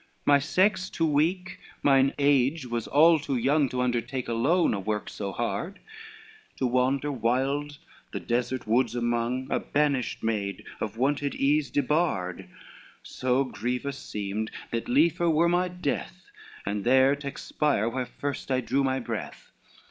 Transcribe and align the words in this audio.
My 0.25 0.39
sex 0.39 0.89
too 0.89 1.05
weak, 1.05 1.59
mine 1.83 2.15
age 2.17 2.65
was 2.65 2.87
all 2.87 3.19
to 3.19 3.35
young, 3.35 3.69
To 3.69 3.83
undertake 3.83 4.27
alone 4.27 4.73
a 4.73 4.79
work 4.79 5.07
so 5.11 5.31
hard, 5.31 5.77
To 6.57 6.65
wander 6.65 7.11
wild 7.11 7.77
the 8.11 8.19
desert 8.19 8.65
woods 8.65 8.95
among, 8.95 9.51
A 9.51 9.59
banished 9.59 10.23
maid, 10.23 10.65
of 10.79 10.97
wonted 10.97 11.35
ease 11.35 11.69
debarred, 11.69 12.49
So 13.03 13.43
grievous 13.43 13.99
seemed, 13.99 14.49
that 14.71 14.89
liefer 14.89 15.29
were 15.29 15.47
my 15.47 15.67
death, 15.67 16.31
And 16.65 16.83
there 16.83 17.15
to 17.17 17.27
expire 17.27 17.87
where 17.87 18.07
first 18.07 18.49
I 18.49 18.59
drew 18.59 18.83
my 18.83 18.99
breath. 18.99 19.51